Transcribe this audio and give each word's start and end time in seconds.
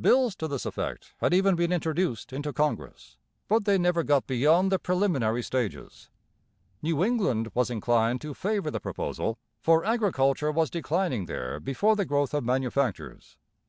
Bills 0.00 0.34
to 0.34 0.48
this 0.48 0.66
effect 0.66 1.14
had 1.18 1.32
even 1.32 1.54
been 1.54 1.70
introduced 1.70 2.32
into 2.32 2.52
Congress; 2.52 3.16
but 3.46 3.66
they 3.66 3.78
never 3.78 4.02
got 4.02 4.26
beyond 4.26 4.72
the 4.72 4.80
preliminary 4.80 5.44
stages. 5.44 6.10
New 6.82 7.04
England 7.04 7.52
was 7.54 7.70
inclined 7.70 8.20
to 8.22 8.34
favour 8.34 8.72
the 8.72 8.80
proposal, 8.80 9.38
for 9.60 9.84
agriculture 9.84 10.50
was 10.50 10.70
declining 10.70 11.26
there 11.26 11.60
before 11.60 11.94
the 11.94 12.04
growth 12.04 12.34
of 12.34 12.42
manufactures. 12.42 13.36